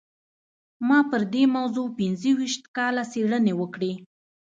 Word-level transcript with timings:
ما 0.87 0.99
پر 1.09 1.21
دې 1.33 1.43
موضوع 1.57 1.87
پينځه 1.97 2.31
ويشت 2.37 2.63
کاله 2.77 3.03
څېړنې 3.11 3.53
وکړې. 3.57 3.91